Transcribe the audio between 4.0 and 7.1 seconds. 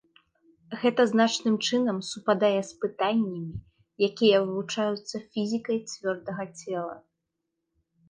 якія вывучаюцца фізікай цвёрдага цела.